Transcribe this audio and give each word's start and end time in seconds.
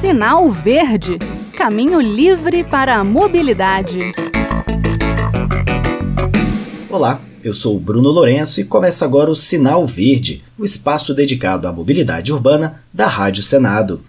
Sinal 0.00 0.50
Verde 0.50 1.18
Caminho 1.56 1.98
livre 2.00 2.62
para 2.62 2.96
a 2.96 3.02
mobilidade. 3.02 4.12
Olá, 6.90 7.18
eu 7.42 7.54
sou 7.54 7.80
Bruno 7.80 8.10
Lourenço 8.10 8.60
e 8.60 8.64
começa 8.64 9.06
agora 9.06 9.30
o 9.30 9.34
Sinal 9.34 9.86
Verde, 9.86 10.44
o 10.58 10.66
espaço 10.66 11.14
dedicado 11.14 11.66
à 11.66 11.72
mobilidade 11.72 12.30
urbana 12.30 12.82
da 12.92 13.06
Rádio 13.06 13.42
Senado. 13.42 14.02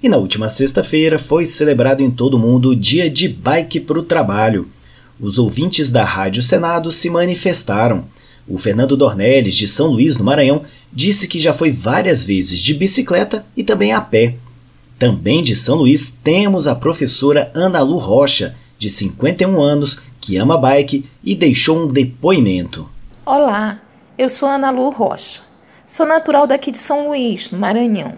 E 0.00 0.08
na 0.08 0.16
última 0.16 0.48
sexta-feira 0.48 1.18
foi 1.18 1.44
celebrado 1.44 2.04
em 2.04 2.10
todo 2.10 2.34
o 2.34 2.38
mundo 2.38 2.68
o 2.68 2.76
Dia 2.76 3.10
de 3.10 3.26
Bike 3.26 3.80
para 3.80 3.98
o 3.98 4.04
Trabalho. 4.04 4.68
Os 5.18 5.38
ouvintes 5.38 5.90
da 5.90 6.04
Rádio 6.04 6.42
Senado 6.42 6.92
se 6.92 7.10
manifestaram. 7.10 8.04
O 8.46 8.58
Fernando 8.58 8.96
Dornelles, 8.96 9.56
de 9.56 9.66
São 9.66 9.88
Luís, 9.88 10.16
no 10.16 10.24
Maranhão, 10.24 10.62
disse 10.92 11.26
que 11.26 11.40
já 11.40 11.52
foi 11.52 11.72
várias 11.72 12.22
vezes 12.22 12.60
de 12.60 12.74
bicicleta 12.74 13.44
e 13.56 13.64
também 13.64 13.92
a 13.92 14.00
pé. 14.00 14.36
Também 15.02 15.42
de 15.42 15.56
São 15.56 15.78
Luís 15.78 16.12
temos 16.12 16.68
a 16.68 16.76
professora 16.76 17.50
Ana 17.56 17.80
Lu 17.82 17.98
Rocha, 17.98 18.54
de 18.78 18.88
51 18.88 19.60
anos, 19.60 20.00
que 20.20 20.36
ama 20.36 20.56
bike 20.56 21.10
e 21.24 21.34
deixou 21.34 21.76
um 21.76 21.88
depoimento. 21.88 22.88
Olá, 23.26 23.80
eu 24.16 24.28
sou 24.28 24.48
Ana 24.48 24.70
Lu 24.70 24.90
Rocha. 24.90 25.40
Sou 25.88 26.06
natural 26.06 26.46
daqui 26.46 26.70
de 26.70 26.78
São 26.78 27.08
Luís, 27.08 27.50
no 27.50 27.58
Maranhão. 27.58 28.12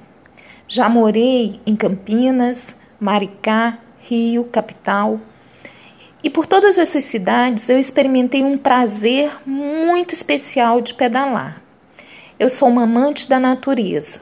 Já 0.69 0.87
morei 0.87 1.59
em 1.65 1.75
Campinas, 1.75 2.77
Maricá, 3.01 3.79
Rio, 4.01 4.45
capital. 4.45 5.19
E 6.23 6.29
por 6.29 6.45
todas 6.45 6.77
essas 6.77 7.05
cidades 7.05 7.67
eu 7.71 7.79
experimentei 7.79 8.45
um 8.45 8.59
prazer 8.59 9.33
muito 9.47 10.13
especial 10.13 10.83
de 10.83 10.93
pedalar. 10.93 11.63
Eu 12.39 12.51
sou 12.51 12.69
uma 12.69 12.83
amante 12.83 13.27
da 13.27 13.41
natureza 13.41 14.21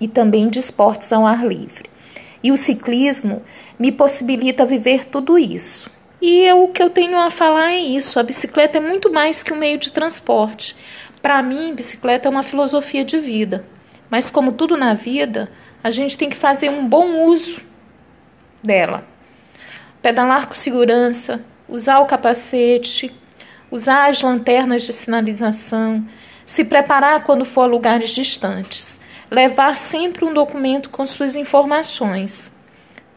e 0.00 0.08
também 0.08 0.48
de 0.48 0.58
esportes 0.58 1.12
ao 1.12 1.26
ar 1.26 1.46
livre. 1.46 1.97
E 2.42 2.52
o 2.52 2.56
ciclismo 2.56 3.42
me 3.78 3.90
possibilita 3.90 4.64
viver 4.64 5.06
tudo 5.06 5.38
isso. 5.38 5.90
E 6.20 6.40
eu, 6.40 6.64
o 6.64 6.68
que 6.68 6.82
eu 6.82 6.90
tenho 6.90 7.18
a 7.18 7.30
falar 7.30 7.72
é 7.72 7.80
isso: 7.80 8.18
a 8.18 8.22
bicicleta 8.22 8.78
é 8.78 8.80
muito 8.80 9.12
mais 9.12 9.42
que 9.42 9.52
um 9.52 9.56
meio 9.56 9.78
de 9.78 9.92
transporte. 9.92 10.76
Para 11.22 11.42
mim, 11.42 11.74
bicicleta 11.74 12.28
é 12.28 12.30
uma 12.30 12.42
filosofia 12.42 13.04
de 13.04 13.18
vida. 13.18 13.64
Mas, 14.10 14.30
como 14.30 14.52
tudo 14.52 14.76
na 14.76 14.94
vida, 14.94 15.50
a 15.82 15.90
gente 15.90 16.16
tem 16.16 16.30
que 16.30 16.36
fazer 16.36 16.70
um 16.70 16.88
bom 16.88 17.24
uso 17.26 17.60
dela. 18.62 19.04
Pedalar 20.00 20.46
com 20.46 20.54
segurança, 20.54 21.44
usar 21.68 22.00
o 22.00 22.06
capacete, 22.06 23.12
usar 23.70 24.08
as 24.08 24.22
lanternas 24.22 24.82
de 24.82 24.92
sinalização, 24.92 26.06
se 26.46 26.64
preparar 26.64 27.24
quando 27.24 27.44
for 27.44 27.62
a 27.62 27.66
lugares 27.66 28.10
distantes, 28.10 28.97
levar 29.30 29.76
sempre 29.76 30.24
um 30.24 30.32
documento 30.32 30.88
com 30.90 31.06
suas 31.06 31.36
informações. 31.36 32.50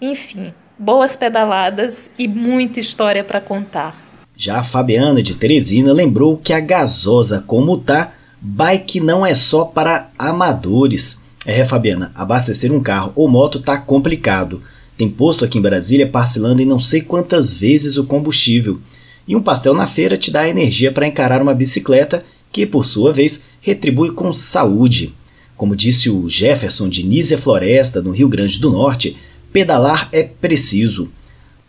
Enfim, 0.02 0.54
boas 0.78 1.16
pedaladas 1.16 2.10
e 2.18 2.28
muita 2.28 2.80
história 2.80 3.24
para 3.24 3.40
contar. 3.40 4.02
Já 4.36 4.60
a 4.60 4.64
Fabiana 4.64 5.22
de 5.22 5.36
Teresina 5.36 5.94
lembrou 5.94 6.38
que 6.38 6.54
a 6.54 6.60
gasosa 6.60 7.44
como 7.46 7.78
tá, 7.78 8.14
bike 8.42 9.00
não 9.00 9.26
é 9.26 9.36
só 9.36 9.66
para 9.66 10.10
amadores. 10.18 11.24
É, 11.46 11.64
Fabiana, 11.64 12.12
abastecer 12.16 12.72
um 12.72 12.82
carro 12.82 13.12
ou 13.16 13.28
moto 13.28 13.60
tá 13.60 13.78
complicado. 13.78 14.64
Tem 14.98 15.10
posto 15.10 15.46
aqui 15.46 15.58
em 15.58 15.62
Brasília 15.62 16.08
parcelando 16.08 16.62
em 16.62 16.66
não 16.66 16.80
sei 16.80 17.02
quantas 17.02 17.54
vezes 17.54 17.98
o 17.98 18.06
combustível. 18.06 18.80
E 19.28 19.36
um 19.36 19.42
pastel 19.42 19.74
na 19.74 19.88
feira 19.88 20.18
te 20.18 20.32
dá 20.32 20.48
energia 20.48 20.92
para 20.92 21.08
encarar 21.08 21.42
uma 21.42 21.54
bicicleta 21.54 22.26
que, 22.52 22.66
por 22.66 22.86
sua 22.86 23.14
vez, 23.14 23.44
retribui 23.62 24.12
com 24.12 24.34
saúde. 24.34 25.14
Como 25.62 25.76
disse 25.76 26.10
o 26.10 26.28
Jefferson 26.28 26.90
de 26.90 27.06
Nízia 27.06 27.38
Floresta, 27.38 28.02
no 28.02 28.10
Rio 28.10 28.28
Grande 28.28 28.60
do 28.60 28.72
Norte, 28.72 29.16
pedalar 29.54 30.10
é 30.12 30.24
preciso. 30.24 31.12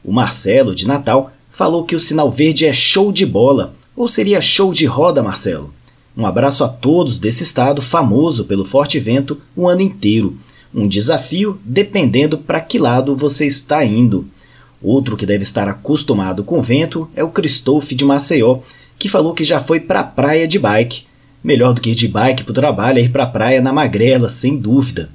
O 0.03 0.11
Marcelo, 0.11 0.75
de 0.75 0.87
Natal, 0.87 1.31
falou 1.51 1.85
que 1.85 1.95
o 1.95 2.01
sinal 2.01 2.31
verde 2.31 2.65
é 2.65 2.73
show 2.73 3.13
de 3.13 3.27
bola, 3.27 3.75
ou 3.95 4.09
seria 4.09 4.41
show 4.41 4.73
de 4.73 4.87
roda, 4.87 5.23
Marcelo? 5.23 5.75
Um 6.17 6.25
abraço 6.25 6.65
a 6.65 6.69
todos 6.69 7.19
desse 7.19 7.43
estado 7.43 7.83
famoso 7.83 8.47
pelo 8.47 8.65
forte 8.65 8.99
vento 8.99 9.39
o 9.55 9.69
ano 9.69 9.83
inteiro. 9.83 10.39
Um 10.75 10.89
desafio 10.89 11.61
dependendo 11.63 12.39
para 12.39 12.63
que 12.63 12.79
lado 12.79 13.15
você 13.15 13.45
está 13.45 13.85
indo. 13.85 14.27
Outro 14.81 15.19
que 15.19 15.27
deve 15.27 15.43
estar 15.43 15.69
acostumado 15.69 16.43
com 16.43 16.63
vento 16.63 17.11
é 17.15 17.23
o 17.23 17.29
Christophe 17.29 17.95
de 17.95 18.07
Maceió, 18.07 18.61
que 18.99 19.11
falou 19.11 19.35
que 19.35 19.45
já 19.45 19.61
foi 19.61 19.81
para 19.81 20.01
a 20.01 20.05
praia 20.05 20.49
de 20.49 20.59
bike. 20.59 21.12
Melhor 21.43 21.75
do 21.75 21.81
que 21.81 21.91
ir 21.91 21.95
de 21.95 22.07
bike 22.07 22.45
para 22.45 22.53
o 22.53 22.55
trabalho 22.55 22.99
é 22.99 23.03
ir 23.03 23.11
para 23.11 23.25
a 23.25 23.29
praia 23.29 23.61
na 23.61 23.73
Magrela, 23.73 24.29
sem 24.29 24.57
dúvida. 24.57 25.11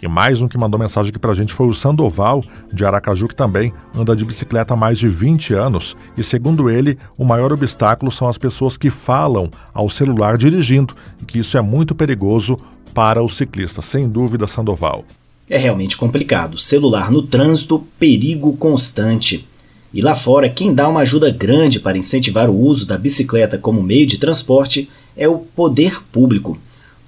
E 0.03 0.09
mais 0.09 0.41
um 0.41 0.49
que 0.49 0.57
mandou 0.57 0.81
mensagem 0.81 1.11
aqui 1.11 1.19
pra 1.19 1.35
gente 1.35 1.53
foi 1.53 1.67
o 1.67 1.75
Sandoval, 1.75 2.43
de 2.73 2.85
Aracaju, 2.85 3.29
que 3.29 3.35
também 3.35 3.73
anda 3.95 4.17
de 4.17 4.25
bicicleta 4.25 4.73
há 4.73 4.77
mais 4.77 4.99
de 4.99 5.07
20 5.07 5.53
anos. 5.53 5.97
E 6.17 6.25
segundo 6.25 6.71
ele, 6.71 6.99
o 7.19 7.25
maior 7.25 7.53
obstáculo 7.53 8.11
são 8.11 8.27
as 8.27 8.39
pessoas 8.39 8.79
que 8.79 8.89
falam 8.89 9.51
ao 9.75 9.91
celular 9.91 10.39
dirigindo, 10.39 10.95
e 11.21 11.27
que 11.27 11.39
isso 11.39 11.59
é 11.59 11.61
muito 11.61 11.95
perigoso 11.95 12.57
para 12.95 13.23
o 13.23 13.29
ciclista. 13.29 13.83
Sem 13.83 14.09
dúvida, 14.09 14.47
Sandoval. 14.47 15.05
É 15.49 15.59
realmente 15.59 15.97
complicado. 15.97 16.59
Celular 16.59 17.11
no 17.11 17.23
trânsito, 17.23 17.87
perigo 17.99 18.57
constante. 18.57 19.47
E 19.93 20.01
lá 20.01 20.15
fora, 20.15 20.49
quem 20.49 20.73
dá 20.73 20.89
uma 20.89 21.01
ajuda 21.01 21.31
grande 21.31 21.81
para 21.81 21.99
incentivar 21.99 22.49
o 22.49 22.57
uso 22.57 22.87
da 22.87 22.97
bicicleta 22.97 23.59
como 23.59 23.83
meio 23.83 24.07
de 24.07 24.19
transporte 24.19 24.89
é 25.17 25.29
o 25.29 25.39
poder 25.39 26.01
público. 26.13 26.57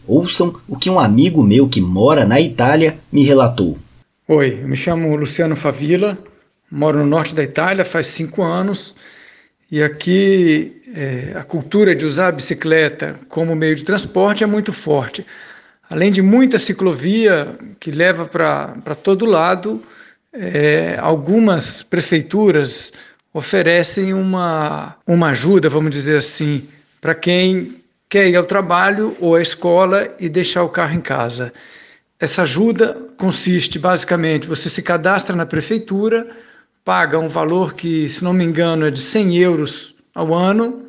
Ouçam 0.07 0.61
o 0.69 0.77
que 0.77 0.91
um 0.91 0.99
amigo 0.99 1.43
meu 1.43 1.69
que 1.69 1.81
mora 1.81 2.25
na 2.25 2.41
Itália 2.41 2.99
me 3.11 3.25
relatou. 3.25 3.79
Oi, 4.27 4.57
me 4.65 4.77
chamo 4.77 5.15
Luciano 5.15 5.55
Favila, 5.55 6.19
moro 6.71 6.99
no 6.99 7.07
norte 7.07 7.35
da 7.35 7.43
Itália 7.43 7.85
faz 7.85 8.07
cinco 8.07 8.43
anos 8.43 8.95
e 9.71 9.83
aqui 9.83 10.83
é, 10.95 11.33
a 11.35 11.45
cultura 11.45 11.95
de 11.95 12.05
usar 12.05 12.29
a 12.29 12.33
bicicleta 12.33 13.19
como 13.29 13.55
meio 13.57 13.77
de 13.77 13.85
transporte 13.85 14.45
é 14.45 14.47
muito 14.47 14.73
forte. 14.73 15.25
Além 15.89 16.11
de 16.11 16.23
muita 16.23 16.59
ciclovia 16.59 17.57
que 17.79 17.91
leva 17.91 18.25
para 18.27 18.95
todo 18.95 19.27
lado, 19.27 19.83
é, 20.33 20.97
algumas 20.99 21.83
prefeituras 21.83 22.93
oferecem 23.34 24.15
uma, 24.15 24.97
uma 25.07 25.29
ajuda, 25.29 25.69
vamos 25.69 25.91
dizer 25.91 26.17
assim, 26.17 26.67
para 27.01 27.15
quem 27.15 27.81
quer 28.12 28.28
ir 28.28 28.37
ao 28.37 28.45
trabalho 28.45 29.17
ou 29.19 29.37
à 29.37 29.41
escola 29.41 30.15
e 30.21 30.28
deixar 30.28 30.62
o 30.65 30.69
carro 30.69 30.95
em 30.95 31.00
casa. 31.00 31.50
Essa 32.21 32.43
ajuda 32.43 32.95
consiste 33.17 33.78
basicamente, 33.78 34.47
você 34.47 34.69
se 34.69 34.83
cadastra 34.83 35.34
na 35.34 35.47
prefeitura, 35.47 36.28
paga 36.84 37.19
um 37.19 37.27
valor 37.27 37.72
que, 37.72 38.10
se 38.10 38.22
não 38.22 38.34
me 38.34 38.45
engano, 38.45 38.86
é 38.86 38.91
de 38.91 39.01
100 39.01 39.39
euros 39.39 39.95
ao 40.15 40.34
ano, 40.34 40.83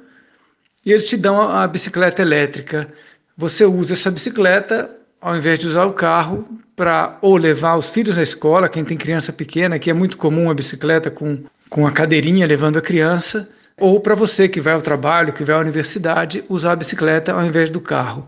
e 0.85 0.91
eles 0.91 1.07
te 1.07 1.15
dão 1.15 1.41
a 1.49 1.65
bicicleta 1.65 2.21
elétrica. 2.21 2.89
Você 3.37 3.63
usa 3.63 3.93
essa 3.93 4.11
bicicleta 4.11 4.91
ao 5.21 5.37
invés 5.37 5.57
de 5.59 5.67
usar 5.67 5.85
o 5.85 5.93
carro 5.93 6.45
para 6.75 7.17
ou 7.21 7.37
levar 7.37 7.77
os 7.77 7.89
filhos 7.89 8.17
à 8.17 8.21
escola, 8.21 8.67
quem 8.67 8.83
tem 8.83 8.97
criança 8.97 9.31
pequena, 9.31 9.79
que 9.79 9.89
é 9.89 9.93
muito 9.93 10.17
comum 10.17 10.51
a 10.51 10.53
bicicleta 10.53 11.09
com, 11.09 11.41
com 11.69 11.87
a 11.87 11.91
cadeirinha 11.93 12.45
levando 12.45 12.79
a 12.79 12.81
criança, 12.81 13.47
ou 13.79 13.99
para 13.99 14.15
você 14.15 14.47
que 14.47 14.61
vai 14.61 14.73
ao 14.73 14.81
trabalho, 14.81 15.33
que 15.33 15.43
vai 15.43 15.55
à 15.55 15.59
universidade, 15.59 16.43
usar 16.47 16.73
a 16.73 16.75
bicicleta 16.75 17.33
ao 17.33 17.45
invés 17.45 17.69
do 17.69 17.81
carro. 17.81 18.27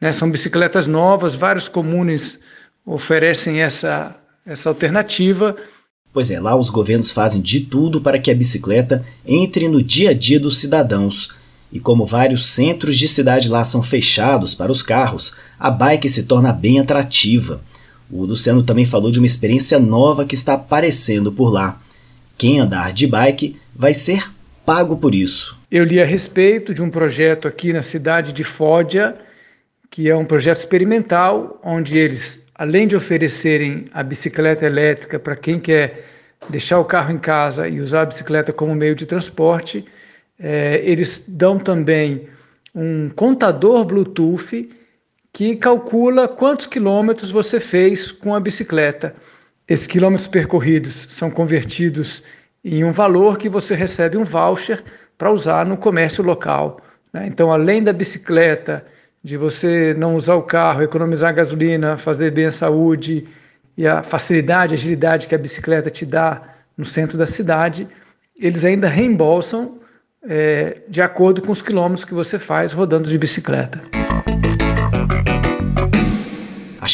Né? 0.00 0.10
São 0.12 0.30
bicicletas 0.30 0.86
novas, 0.86 1.34
vários 1.34 1.68
comunes 1.68 2.40
oferecem 2.84 3.60
essa, 3.60 4.16
essa 4.44 4.68
alternativa. 4.68 5.56
Pois 6.12 6.30
é, 6.30 6.40
lá 6.40 6.56
os 6.56 6.70
governos 6.70 7.10
fazem 7.10 7.40
de 7.40 7.60
tudo 7.60 8.00
para 8.00 8.18
que 8.18 8.30
a 8.30 8.34
bicicleta 8.34 9.04
entre 9.24 9.68
no 9.68 9.82
dia 9.82 10.10
a 10.10 10.14
dia 10.14 10.40
dos 10.40 10.58
cidadãos. 10.58 11.32
E 11.72 11.78
como 11.78 12.04
vários 12.04 12.48
centros 12.48 12.98
de 12.98 13.06
cidade 13.06 13.48
lá 13.48 13.64
são 13.64 13.80
fechados 13.80 14.56
para 14.56 14.72
os 14.72 14.82
carros, 14.82 15.38
a 15.58 15.70
bike 15.70 16.10
se 16.10 16.24
torna 16.24 16.52
bem 16.52 16.80
atrativa. 16.80 17.62
O 18.10 18.24
Luciano 18.24 18.64
também 18.64 18.84
falou 18.84 19.12
de 19.12 19.20
uma 19.20 19.26
experiência 19.26 19.78
nova 19.78 20.24
que 20.24 20.34
está 20.34 20.54
aparecendo 20.54 21.30
por 21.30 21.48
lá. 21.48 21.80
Quem 22.36 22.58
andar 22.58 22.92
de 22.92 23.06
bike 23.06 23.56
vai 23.72 23.94
ser 23.94 24.28
pago 24.70 24.96
por 24.96 25.16
isso. 25.16 25.58
Eu 25.68 25.82
li 25.82 26.00
a 26.00 26.04
respeito 26.04 26.72
de 26.72 26.80
um 26.80 26.88
projeto 26.88 27.48
aqui 27.48 27.72
na 27.72 27.82
cidade 27.82 28.32
de 28.32 28.44
Fódia, 28.44 29.16
que 29.90 30.08
é 30.08 30.14
um 30.14 30.24
projeto 30.24 30.58
experimental, 30.58 31.60
onde 31.64 31.98
eles, 31.98 32.46
além 32.54 32.86
de 32.86 32.94
oferecerem 32.94 33.86
a 33.92 34.00
bicicleta 34.04 34.64
elétrica 34.64 35.18
para 35.18 35.34
quem 35.34 35.58
quer 35.58 36.04
deixar 36.48 36.78
o 36.78 36.84
carro 36.84 37.12
em 37.12 37.18
casa 37.18 37.66
e 37.66 37.80
usar 37.80 38.02
a 38.02 38.06
bicicleta 38.06 38.52
como 38.52 38.72
meio 38.72 38.94
de 38.94 39.06
transporte, 39.06 39.84
é, 40.38 40.80
eles 40.84 41.24
dão 41.26 41.58
também 41.58 42.28
um 42.72 43.10
contador 43.10 43.84
Bluetooth 43.84 44.70
que 45.32 45.56
calcula 45.56 46.28
quantos 46.28 46.68
quilômetros 46.68 47.32
você 47.32 47.58
fez 47.58 48.12
com 48.12 48.36
a 48.36 48.38
bicicleta. 48.38 49.16
Esses 49.66 49.88
quilômetros 49.88 50.28
percorridos 50.28 51.08
são 51.10 51.28
convertidos 51.28 52.22
em 52.64 52.84
um 52.84 52.92
valor 52.92 53.38
que 53.38 53.48
você 53.48 53.74
recebe 53.74 54.16
um 54.16 54.24
voucher 54.24 54.82
para 55.16 55.32
usar 55.32 55.64
no 55.66 55.76
comércio 55.76 56.22
local. 56.22 56.80
Né? 57.12 57.26
Então, 57.26 57.52
além 57.52 57.82
da 57.82 57.92
bicicleta, 57.92 58.84
de 59.22 59.36
você 59.36 59.94
não 59.94 60.16
usar 60.16 60.34
o 60.34 60.42
carro, 60.42 60.82
economizar 60.82 61.34
gasolina, 61.34 61.96
fazer 61.96 62.30
bem 62.30 62.46
a 62.46 62.52
saúde 62.52 63.28
e 63.76 63.86
a 63.86 64.02
facilidade, 64.02 64.72
a 64.72 64.76
agilidade 64.76 65.26
que 65.26 65.34
a 65.34 65.38
bicicleta 65.38 65.90
te 65.90 66.06
dá 66.06 66.42
no 66.76 66.84
centro 66.84 67.18
da 67.18 67.26
cidade, 67.26 67.86
eles 68.38 68.64
ainda 68.64 68.88
reembolsam 68.88 69.78
é, 70.26 70.78
de 70.88 71.02
acordo 71.02 71.42
com 71.42 71.52
os 71.52 71.62
quilômetros 71.62 72.04
que 72.04 72.14
você 72.14 72.38
faz 72.38 72.72
rodando 72.72 73.08
de 73.08 73.18
bicicleta. 73.18 73.80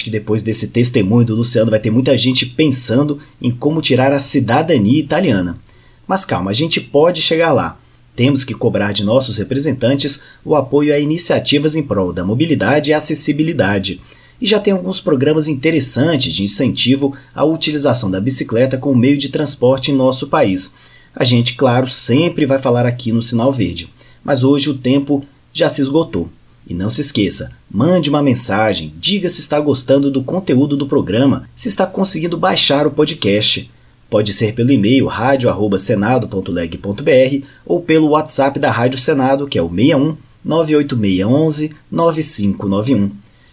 Que 0.06 0.10
depois 0.10 0.40
desse 0.40 0.68
testemunho 0.68 1.26
do 1.26 1.34
Luciano 1.34 1.68
vai 1.68 1.80
ter 1.80 1.90
muita 1.90 2.16
gente 2.16 2.46
pensando 2.46 3.18
em 3.42 3.50
como 3.50 3.82
tirar 3.82 4.12
a 4.12 4.20
cidadania 4.20 5.00
italiana. 5.00 5.58
Mas 6.06 6.24
calma, 6.24 6.52
a 6.52 6.54
gente 6.54 6.80
pode 6.80 7.20
chegar 7.20 7.52
lá. 7.52 7.76
Temos 8.14 8.44
que 8.44 8.54
cobrar 8.54 8.92
de 8.92 9.02
nossos 9.02 9.36
representantes 9.36 10.20
o 10.44 10.54
apoio 10.54 10.94
a 10.94 10.98
iniciativas 11.00 11.74
em 11.74 11.82
prol 11.82 12.12
da 12.12 12.24
mobilidade 12.24 12.92
e 12.92 12.94
acessibilidade. 12.94 14.00
E 14.40 14.46
já 14.46 14.60
tem 14.60 14.72
alguns 14.72 15.00
programas 15.00 15.48
interessantes 15.48 16.32
de 16.32 16.44
incentivo 16.44 17.12
à 17.34 17.44
utilização 17.44 18.08
da 18.08 18.20
bicicleta 18.20 18.78
como 18.78 18.94
meio 18.94 19.18
de 19.18 19.28
transporte 19.28 19.90
em 19.90 19.96
nosso 19.96 20.28
país. 20.28 20.72
A 21.16 21.24
gente, 21.24 21.56
claro, 21.56 21.88
sempre 21.88 22.46
vai 22.46 22.60
falar 22.60 22.86
aqui 22.86 23.10
no 23.10 23.24
Sinal 23.24 23.52
Verde, 23.52 23.88
mas 24.22 24.44
hoje 24.44 24.70
o 24.70 24.78
tempo 24.78 25.26
já 25.52 25.68
se 25.68 25.82
esgotou. 25.82 26.30
E 26.66 26.74
não 26.74 26.90
se 26.90 27.00
esqueça, 27.00 27.52
mande 27.70 28.10
uma 28.10 28.22
mensagem, 28.22 28.92
diga 28.98 29.30
se 29.30 29.40
está 29.40 29.60
gostando 29.60 30.10
do 30.10 30.22
conteúdo 30.22 30.76
do 30.76 30.86
programa, 30.86 31.48
se 31.54 31.68
está 31.68 31.86
conseguindo 31.86 32.36
baixar 32.36 32.86
o 32.86 32.90
podcast. 32.90 33.70
Pode 34.10 34.32
ser 34.32 34.52
pelo 34.52 34.72
e-mail 34.72 35.06
radio@senado.leg.br 35.06 37.46
ou 37.64 37.80
pelo 37.80 38.08
WhatsApp 38.08 38.58
da 38.58 38.70
Rádio 38.70 38.98
Senado, 38.98 39.46
que 39.46 39.58
é 39.58 39.62
o 39.62 39.68
61 39.68 40.16
98611 40.44 41.74
9591. 41.90 43.10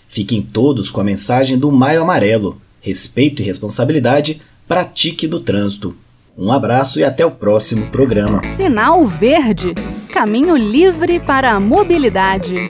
Fiquem 0.08 0.42
todos 0.42 0.90
com 0.90 1.02
a 1.02 1.04
mensagem 1.04 1.58
do 1.58 1.70
Maio 1.72 2.02
Amarelo. 2.02 2.58
Respeito 2.82 3.42
e 3.42 3.46
responsabilidade, 3.46 4.42
pratique 4.68 5.28
no 5.28 5.40
trânsito. 5.40 5.96
Um 6.38 6.52
abraço 6.52 7.00
e 7.00 7.04
até 7.04 7.26
o 7.26 7.32
próximo 7.32 7.88
programa. 7.88 8.42
Sinal 8.56 9.08
Verde 9.08 9.74
Caminho 10.14 10.56
livre 10.56 11.20
para 11.20 11.54
a 11.54 11.60
mobilidade. 11.60 12.68